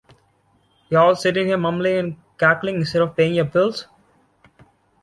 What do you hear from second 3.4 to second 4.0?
bills?